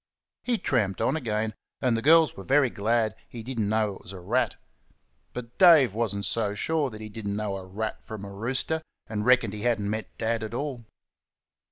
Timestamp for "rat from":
7.67-8.25